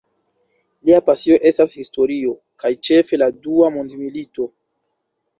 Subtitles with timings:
[0.89, 2.31] Lia pasio estas historio,
[2.63, 4.49] kaj ĉefe la Dua mondmilito.